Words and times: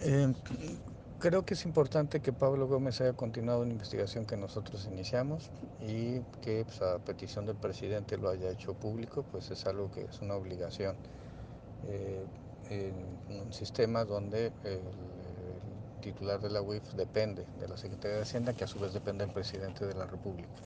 Eh, 0.00 0.32
creo 1.18 1.44
que 1.44 1.54
es 1.54 1.64
importante 1.64 2.20
que 2.20 2.32
Pablo 2.32 2.66
Gómez 2.66 3.00
haya 3.00 3.12
continuado 3.12 3.62
una 3.62 3.72
investigación 3.72 4.26
que 4.26 4.36
nosotros 4.36 4.88
iniciamos 4.90 5.50
y 5.80 6.20
que 6.42 6.64
pues, 6.64 6.80
a 6.82 6.98
petición 6.98 7.46
del 7.46 7.56
presidente 7.56 8.16
lo 8.16 8.30
haya 8.30 8.50
hecho 8.50 8.74
público, 8.74 9.24
pues 9.30 9.50
es 9.50 9.66
algo 9.66 9.90
que 9.90 10.02
es 10.02 10.20
una 10.20 10.34
obligación. 10.34 10.96
Eh, 11.88 12.24
en 12.70 12.94
un 13.28 13.52
sistema 13.52 14.04
donde 14.04 14.46
el, 14.64 14.72
el, 14.72 14.80
titular 16.00 16.40
de 16.40 16.50
la 16.50 16.62
UIF 16.62 16.94
depende 16.94 17.44
de 17.58 17.68
la 17.68 17.76
Secretaría 17.76 18.16
de 18.16 18.22
Hacienda, 18.22 18.54
que 18.54 18.64
a 18.64 18.66
su 18.66 18.78
vez 18.78 18.94
depende 18.94 19.24
del 19.24 19.34
presidente 19.34 19.84
de 19.84 19.94
la 19.94 20.06
República. 20.06 20.48